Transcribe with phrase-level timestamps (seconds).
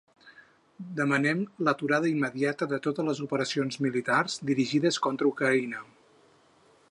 [0.99, 5.85] Demanem l’aturada immediata de totes les operacions militars dirigides contra Ucraïna.